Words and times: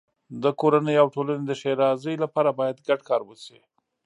د 0.43 0.45
کورنۍ 0.61 0.95
او 1.01 1.07
ټولنې 1.15 1.43
د 1.47 1.51
ښېرازۍ 1.61 2.15
لپاره 2.23 2.49
باید 2.59 2.83
ګډ 2.87 2.99
کار 3.09 3.21
وشي. 3.25 3.59